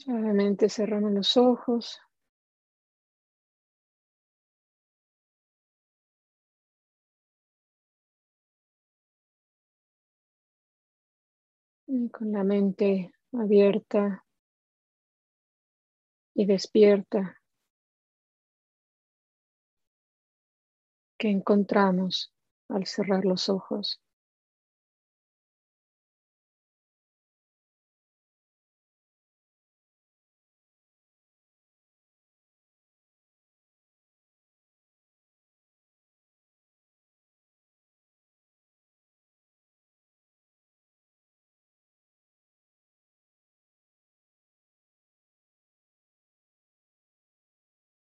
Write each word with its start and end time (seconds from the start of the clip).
Suavemente 0.00 0.68
cerramos 0.68 1.10
los 1.10 1.36
ojos. 1.36 2.00
Y 11.88 12.10
con 12.10 12.30
la 12.30 12.44
mente 12.44 13.12
abierta 13.32 14.24
y 16.34 16.46
despierta, 16.46 17.38
¿qué 21.16 21.28
encontramos 21.28 22.32
al 22.68 22.86
cerrar 22.86 23.24
los 23.24 23.48
ojos? 23.48 24.00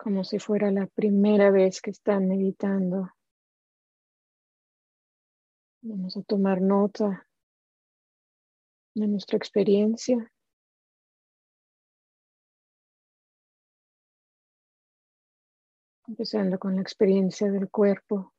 Como 0.08 0.24
si 0.24 0.38
fuera 0.38 0.70
la 0.70 0.86
primera 0.86 1.50
vez 1.50 1.82
que 1.82 1.90
están 1.90 2.28
meditando. 2.28 3.10
Vamos 5.82 6.16
a 6.16 6.22
tomar 6.22 6.62
nota 6.62 7.28
de 8.94 9.06
nuestra 9.06 9.36
experiencia. 9.36 10.32
Empezando 16.06 16.58
con 16.58 16.76
la 16.76 16.80
experiencia 16.80 17.50
del 17.50 17.68
cuerpo. 17.68 18.32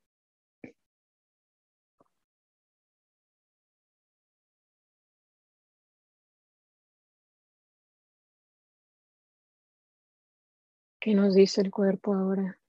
¿Qué 11.09 11.15
nos 11.15 11.33
dice 11.33 11.61
el 11.61 11.71
cuerpo 11.71 12.13
ahora? 12.13 12.59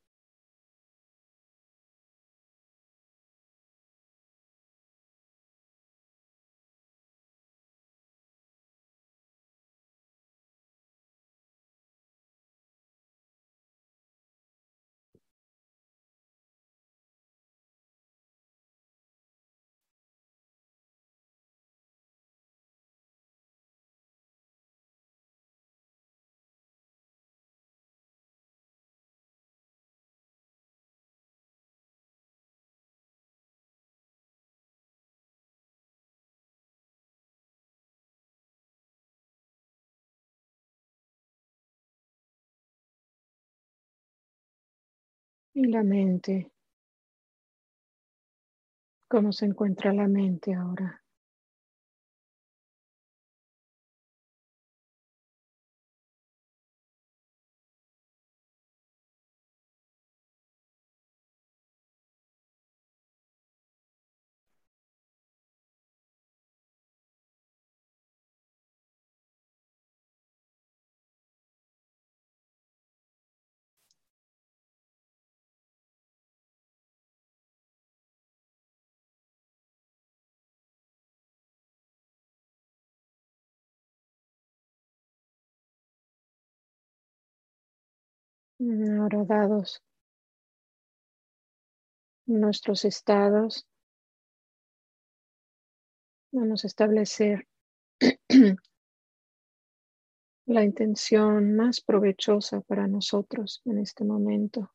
Y 45.62 45.66
la 45.66 45.82
mente. 45.82 46.50
¿Cómo 49.10 49.30
se 49.30 49.44
encuentra 49.44 49.92
la 49.92 50.08
mente 50.08 50.54
ahora? 50.54 51.02
Ahora 88.60 89.24
dados 89.24 89.82
nuestros 92.26 92.84
estados, 92.84 93.66
vamos 96.30 96.64
a 96.64 96.66
establecer 96.66 97.48
la 100.44 100.62
intención 100.62 101.56
más 101.56 101.80
provechosa 101.80 102.60
para 102.60 102.86
nosotros 102.86 103.62
en 103.64 103.78
este 103.78 104.04
momento. 104.04 104.70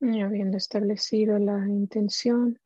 Y 0.00 0.20
habiendo 0.22 0.56
establecido 0.56 1.38
la 1.38 1.68
intención, 1.68 2.58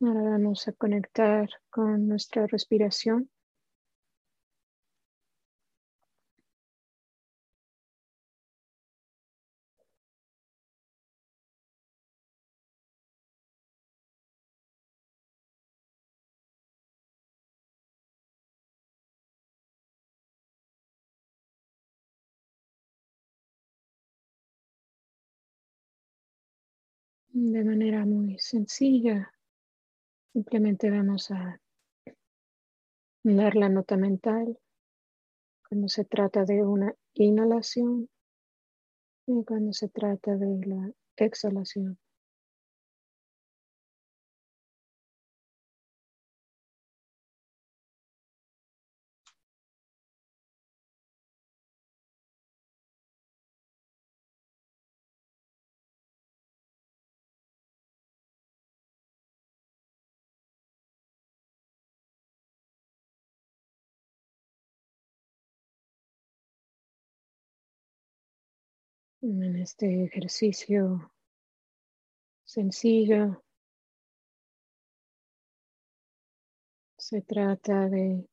ahora 0.00 0.22
vamos 0.22 0.68
a 0.68 0.72
conectar 0.72 1.48
con 1.70 2.08
nuestra 2.08 2.46
respiración. 2.46 3.30
De 27.40 27.64
manera 27.64 28.04
muy 28.04 28.38
sencilla. 28.38 29.32
Simplemente 30.32 30.90
vamos 30.90 31.30
a 31.30 31.58
dar 33.24 33.56
la 33.56 33.68
nota 33.70 33.96
mental 33.96 34.58
cuando 35.66 35.88
se 35.88 36.04
trata 36.04 36.44
de 36.44 36.62
una 36.62 36.94
inhalación 37.14 38.10
y 39.26 39.42
cuando 39.44 39.72
se 39.72 39.88
trata 39.88 40.36
de 40.36 40.66
la 40.66 40.92
exhalación. 41.16 41.98
En 69.22 69.56
este 69.56 70.04
ejercicio 70.04 71.12
sencillo 72.42 73.44
se 76.96 77.20
trata 77.20 77.90
de 77.90 78.26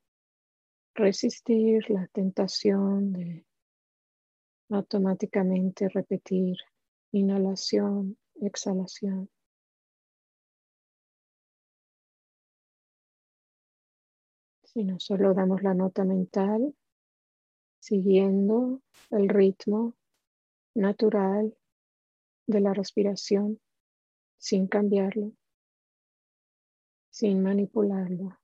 resistir 0.96 1.90
la 1.90 2.08
tentación 2.08 3.12
de 3.12 3.46
automáticamente 4.70 5.90
repetir 5.90 6.56
inhalación, 7.12 8.18
exhalación. 8.36 9.30
Sino 14.64 15.02
solo 15.02 15.34
damos 15.34 15.62
la 15.64 15.74
nota 15.74 16.06
mental 16.06 16.74
siguiendo 17.80 18.82
el 19.10 19.28
ritmo 19.28 19.94
natural 20.78 21.58
de 22.46 22.60
la 22.62 22.74
respiración 22.74 23.60
sin 24.38 24.68
cambiarlo, 24.68 25.34
sin 27.10 27.42
manipularlo. 27.42 28.40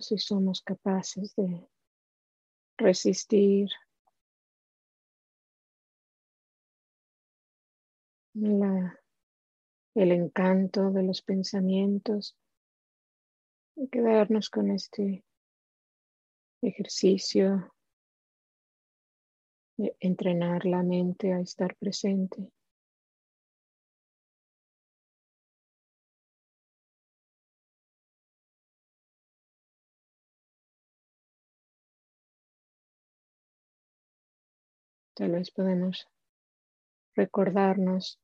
Si 0.00 0.16
somos 0.18 0.62
capaces 0.62 1.34
de 1.34 1.68
resistir 2.76 3.68
el 8.34 10.12
encanto 10.12 10.92
de 10.92 11.02
los 11.02 11.22
pensamientos 11.22 12.36
y 13.74 13.88
quedarnos 13.88 14.50
con 14.50 14.70
este 14.70 15.24
ejercicio 16.62 17.74
de 19.78 19.96
entrenar 19.98 20.64
la 20.64 20.84
mente 20.84 21.32
a 21.32 21.40
estar 21.40 21.74
presente. 21.74 22.52
Tal 35.18 35.32
vez 35.32 35.50
podemos 35.50 36.06
recordarnos 37.16 38.20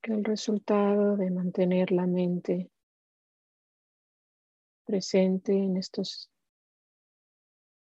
que 0.00 0.12
el 0.12 0.22
resultado 0.22 1.16
de 1.16 1.28
mantener 1.32 1.90
la 1.90 2.06
mente 2.06 2.70
presente 4.84 5.52
en 5.54 5.76
estos 5.76 6.30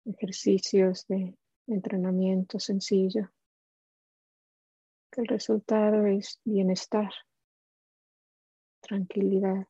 ejercicios 0.06 1.06
de 1.06 1.38
entrenamiento 1.68 2.58
sencillo, 2.58 3.32
que 5.12 5.22
el 5.22 5.28
resultado 5.28 6.08
es 6.08 6.42
bienestar, 6.44 7.12
tranquilidad. 8.82 9.68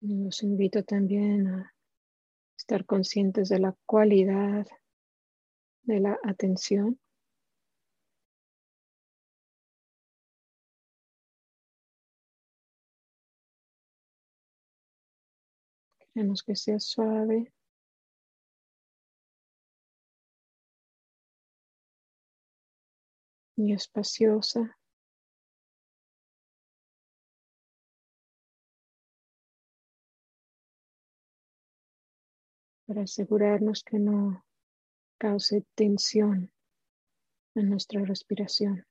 Los 0.00 0.44
invito 0.44 0.84
también 0.84 1.48
a 1.48 1.74
estar 2.56 2.86
conscientes 2.86 3.48
de 3.48 3.58
la 3.58 3.74
cualidad 3.84 4.64
de 5.82 5.98
la 5.98 6.16
atención. 6.22 7.00
Queremos 16.14 16.44
que 16.44 16.54
sea 16.54 16.78
suave. 16.78 17.52
Y 23.56 23.72
espaciosa. 23.72 24.77
Para 32.88 33.02
asegurarnos 33.02 33.84
que 33.84 33.98
no 33.98 34.46
cause 35.18 35.62
tensión 35.74 36.50
en 37.54 37.68
nuestra 37.68 38.02
respiración. 38.02 38.86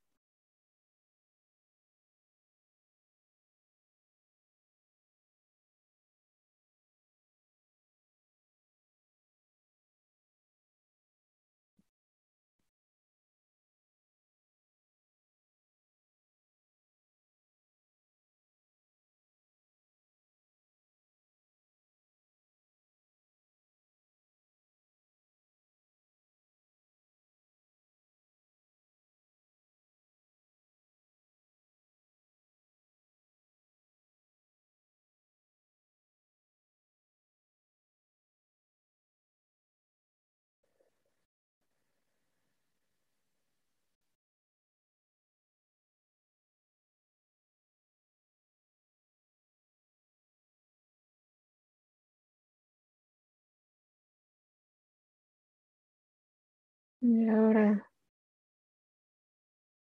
Y 57.00 57.28
ahora 57.28 57.88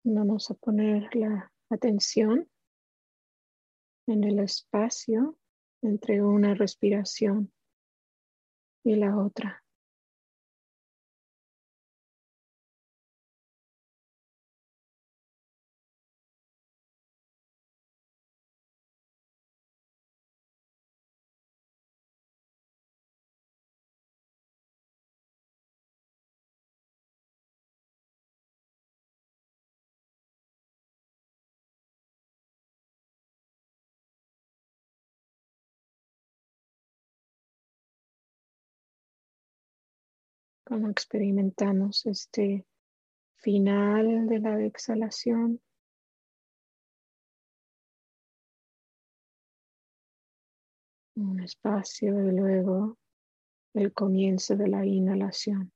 Vamos 0.02 0.50
a 0.50 0.54
poner 0.54 1.14
la 1.14 1.52
atención 1.68 2.48
en 4.06 4.24
el 4.24 4.38
espacio 4.38 5.38
entre 5.82 6.22
una 6.22 6.54
respiración 6.54 7.52
y 8.82 8.96
la 8.96 9.18
otra. 9.18 9.59
Como 40.70 40.88
experimentamos 40.88 42.06
este 42.06 42.64
final 43.38 44.28
de 44.28 44.38
la 44.38 44.64
exhalación. 44.64 45.60
Un 51.16 51.40
espacio 51.40 52.24
y 52.24 52.30
luego 52.36 52.96
el 53.74 53.92
comienzo 53.92 54.54
de 54.54 54.68
la 54.68 54.86
inhalación. 54.86 55.72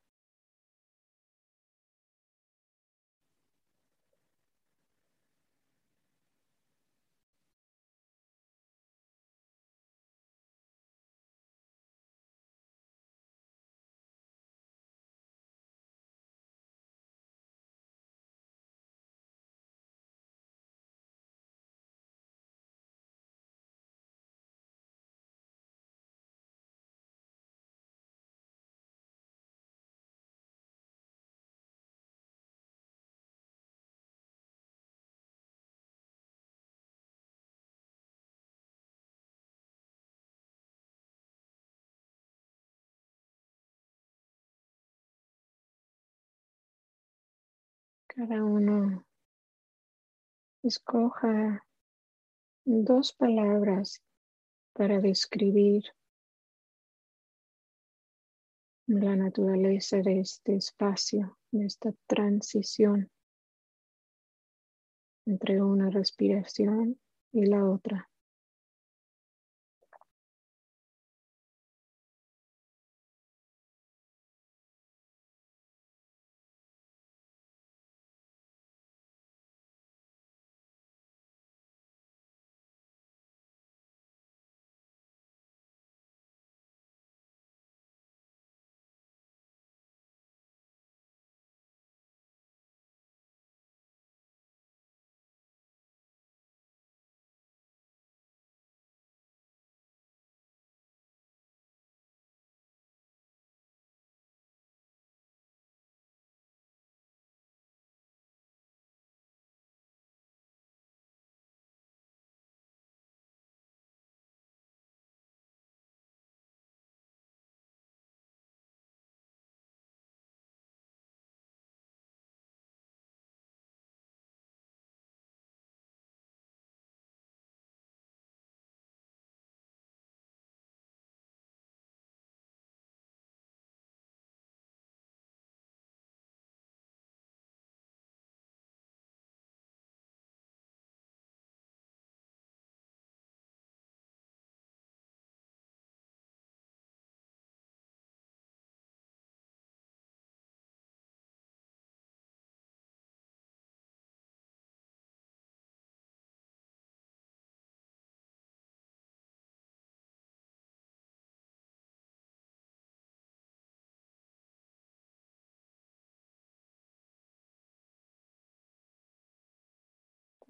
Cada 48.16 48.44
uno 48.44 49.04
escoja 50.62 51.66
dos 52.64 53.12
palabras 53.12 54.04
para 54.72 55.00
describir 55.00 55.82
la 58.86 59.16
naturaleza 59.16 59.96
de 59.96 60.20
este 60.20 60.54
espacio, 60.54 61.38
de 61.50 61.66
esta 61.66 61.90
transición 62.06 63.10
entre 65.26 65.60
una 65.60 65.90
respiración 65.90 67.00
y 67.32 67.46
la 67.46 67.68
otra. 67.68 68.08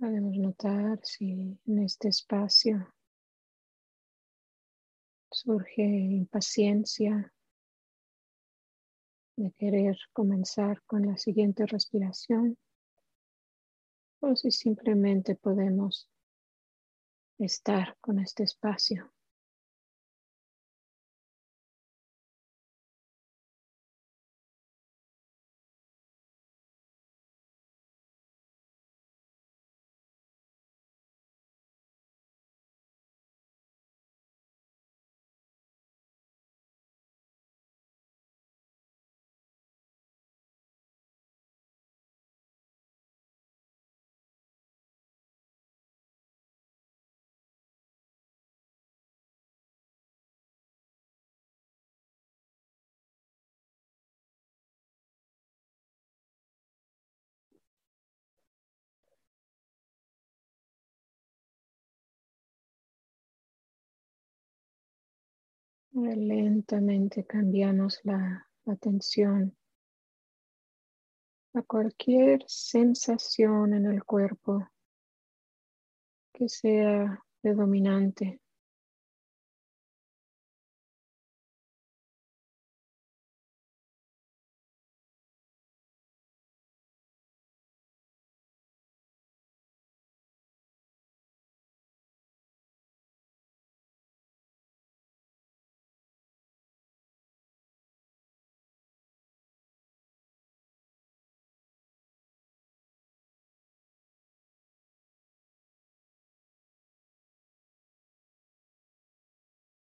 Podemos 0.05 0.37
notar 0.37 1.01
si 1.03 1.59
en 1.65 1.79
este 1.79 2.09
espacio 2.09 2.95
surge 5.33 5.81
impaciencia 5.83 7.33
de 9.35 9.51
querer 9.53 9.97
comenzar 10.13 10.83
con 10.83 11.07
la 11.07 11.17
siguiente 11.17 11.65
respiración 11.65 12.59
o 14.21 14.37
si 14.37 14.51
simplemente 14.51 15.37
podemos 15.37 16.11
estar 17.39 17.97
con 18.03 18.19
este 18.19 18.43
espacio. 18.43 19.14
Lentamente 65.95 67.25
cambiamos 67.25 68.01
la 68.03 68.49
atención 68.67 69.57
a 71.55 71.63
cualquier 71.63 72.43
sensación 72.49 73.75
en 73.75 73.87
el 73.87 74.05
cuerpo 74.05 74.69
que 76.33 76.49
sea 76.49 77.23
predominante. 77.41 78.41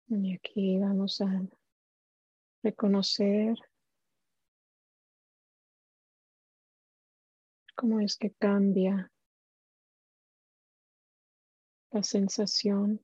Y 0.07 0.35
aquí 0.35 0.79
vamos 0.79 1.21
a 1.21 1.41
reconocer 2.61 3.57
cómo 7.75 7.99
es 7.99 8.17
que 8.17 8.31
cambia 8.31 9.11
la 11.91 12.03
sensación. 12.03 13.03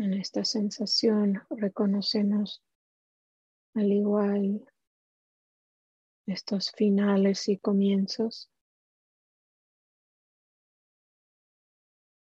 En 0.00 0.14
esta 0.14 0.46
sensación 0.46 1.42
reconocemos 1.50 2.62
al 3.74 3.92
igual 3.92 4.66
estos 6.24 6.72
finales 6.72 7.46
y 7.50 7.58
comienzos 7.58 8.50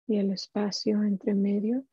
y 0.06 0.16
el 0.16 0.32
espacio 0.32 1.02
entre 1.02 1.34
medio. 1.34 1.84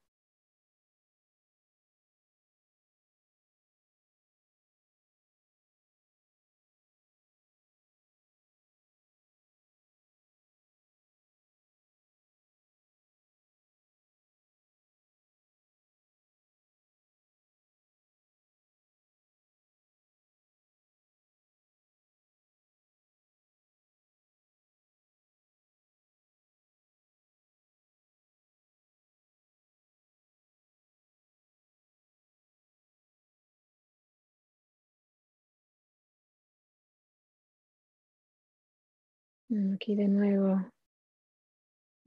Aquí 39.76 39.94
de 39.94 40.08
nuevo 40.08 40.66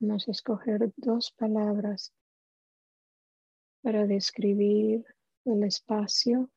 vamos 0.00 0.26
a 0.26 0.32
escoger 0.32 0.92
dos 0.96 1.30
palabras 1.30 2.12
para 3.82 4.04
describir 4.04 5.04
el 5.44 5.62
espacio 5.62 6.50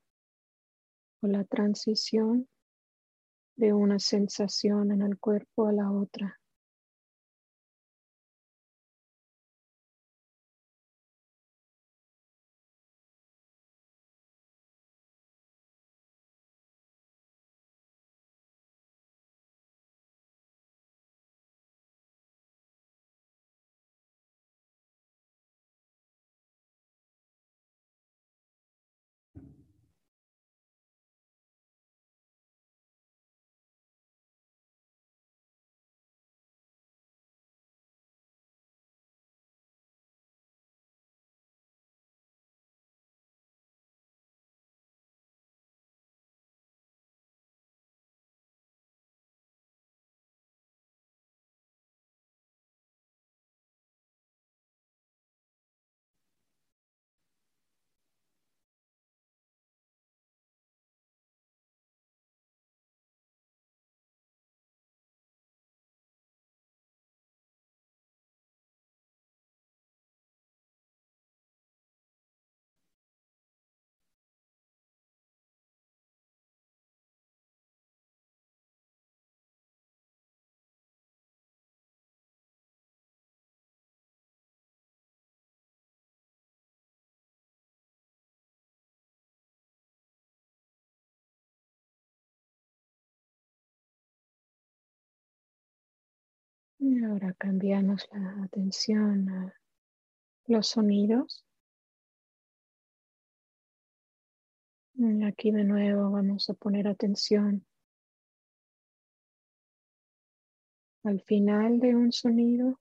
o 1.21 1.28
la 1.28 1.43
transición 1.43 2.49
de 3.56 3.71
una 3.71 3.99
sensación 3.99 4.91
en 4.91 5.04
el 5.04 5.19
cuerpo 5.19 5.67
a 5.67 5.73
la 5.73 5.91
otra. 5.91 6.38
Y 96.79 97.03
ahora 97.03 97.33
cambiamos 97.33 98.07
la 98.13 98.43
atención 98.43 99.29
a 99.29 99.53
los 100.47 100.67
sonidos. 100.67 101.45
Aquí 105.27 105.51
de 105.51 105.63
nuevo 105.63 106.11
vamos 106.11 106.49
a 106.49 106.53
poner 106.53 106.87
atención 106.87 107.65
al 111.03 111.21
final 111.21 111.79
de 111.79 111.95
un 111.95 112.11
sonido 112.11 112.79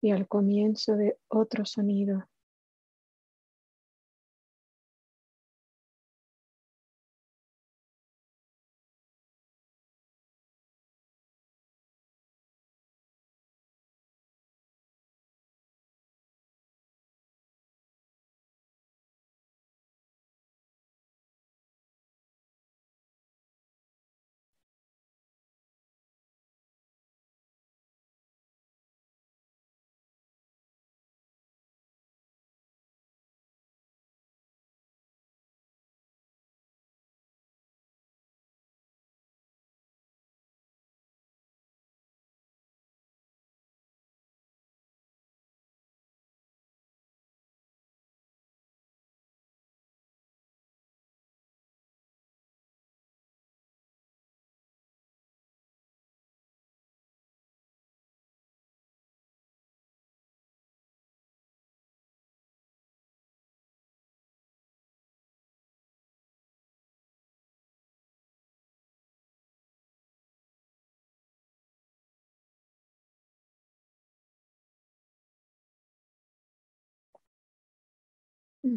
y 0.00 0.10
al 0.10 0.28
comienzo 0.28 0.96
de 0.96 1.18
otro 1.28 1.64
sonido. 1.64 2.28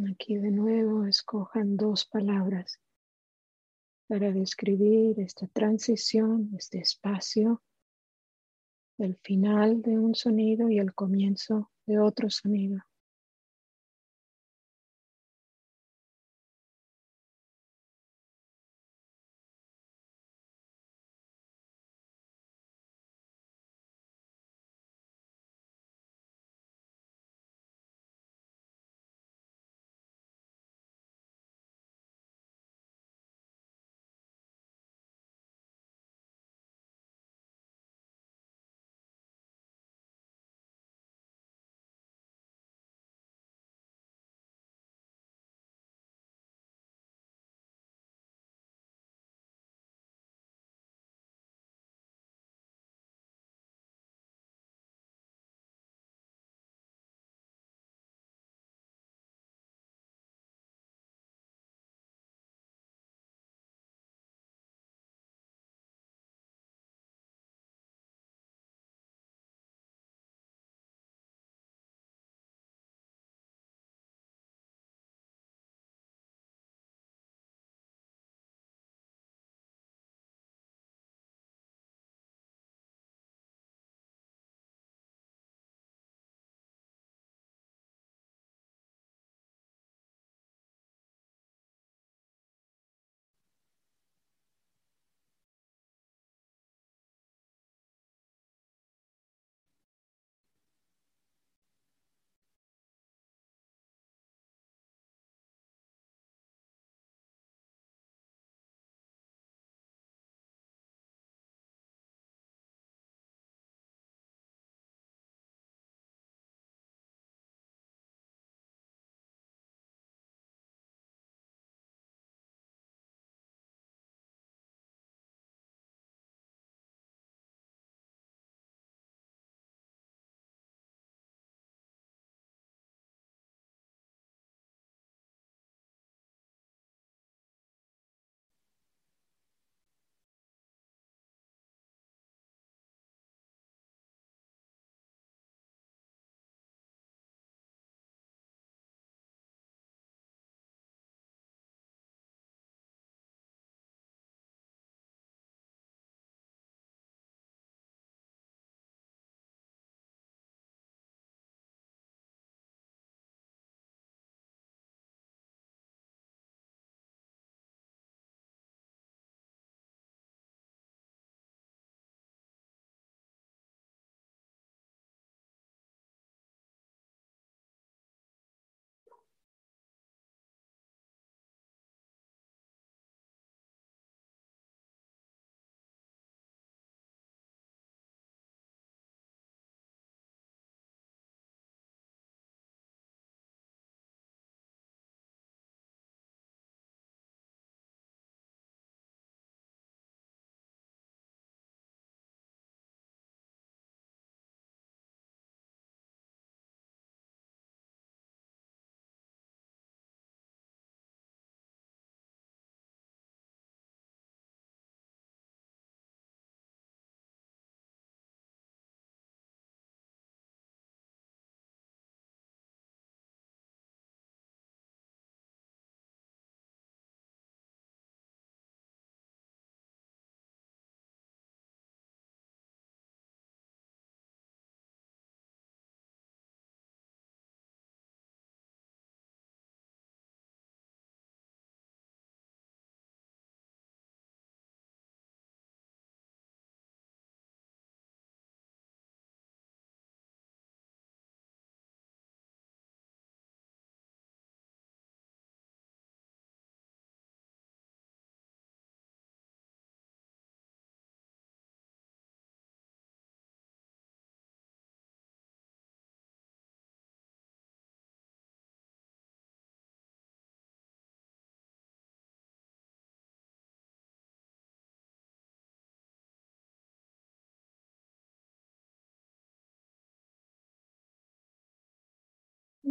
Aquí 0.10 0.38
de 0.38 0.52
nuevo 0.52 1.06
escojan 1.06 1.76
dos 1.76 2.06
palabras 2.06 2.80
para 4.08 4.32
describir 4.32 5.20
esta 5.20 5.48
transición, 5.48 6.50
este 6.58 6.80
espacio, 6.80 7.62
el 8.98 9.18
final 9.18 9.82
de 9.82 9.98
un 9.98 10.16
sonido 10.16 10.70
y 10.70 10.80
el 10.80 10.94
comienzo 10.94 11.72
de 11.86 12.00
otro 12.00 12.30
sonido. 12.30 12.80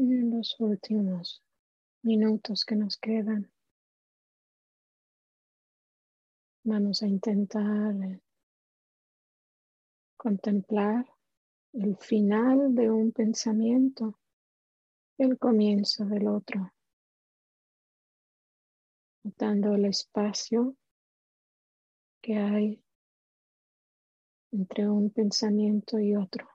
En 0.03 0.31
los 0.31 0.59
últimos 0.59 1.43
minutos 2.03 2.65
que 2.65 2.75
nos 2.75 2.97
quedan, 2.97 3.53
vamos 6.65 7.03
a 7.03 7.07
intentar 7.07 7.95
eh, 8.03 8.23
contemplar 10.17 11.07
el 11.75 11.99
final 11.99 12.75
de 12.75 12.91
un 12.91 13.13
pensamiento, 13.13 14.19
el 15.19 15.39
comienzo 15.39 16.07
del 16.07 16.29
otro. 16.29 16.73
notando 19.23 19.75
el 19.75 19.85
espacio 19.85 20.77
que 22.23 22.39
hay 22.39 22.83
entre 24.51 24.89
un 24.89 25.11
pensamiento 25.11 25.99
y 25.99 26.17
otro. 26.17 26.50